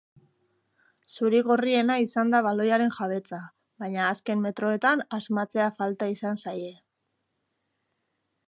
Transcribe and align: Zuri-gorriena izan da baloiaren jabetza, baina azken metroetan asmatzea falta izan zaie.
Zuri-gorriena 1.15 1.97
izan 2.05 2.33
da 2.35 2.39
baloiaren 2.47 2.95
jabetza, 2.99 3.41
baina 3.83 4.09
azken 4.15 4.41
metroetan 4.49 5.07
asmatzea 5.21 5.71
falta 5.83 6.09
izan 6.19 6.45
zaie. 6.47 6.73